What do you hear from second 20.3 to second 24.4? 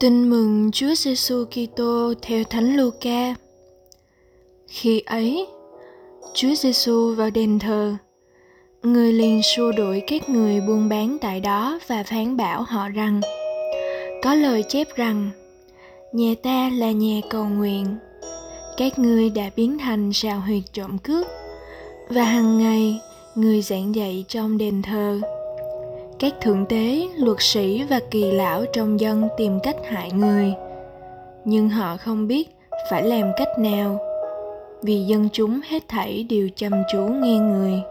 huyệt trộm cướp và hàng ngày người giảng dạy